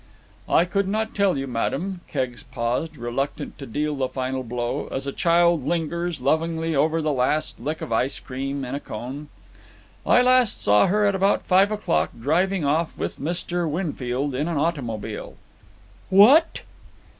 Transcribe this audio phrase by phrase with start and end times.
[0.49, 5.05] "I could not tell you, madam." Keggs paused, reluctant to deal the final blow, as
[5.05, 9.27] a child lingers lovingly over the last lick of ice cream in a cone.
[10.03, 13.69] "I last saw her at about five o'clock, driving off with Mr.
[13.69, 15.35] Winfield in an automobile."
[16.09, 16.61] "What!"